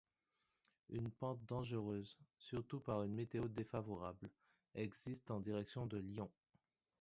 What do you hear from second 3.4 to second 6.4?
défavorable, existe en direction de Lyon.